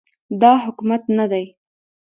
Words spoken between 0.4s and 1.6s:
دا حکومت نه دی